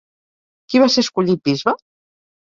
Qui 0.71 0.79
va 0.83 0.87
ser 0.93 1.03
escollit 1.07 1.43
bisbe? 1.49 1.75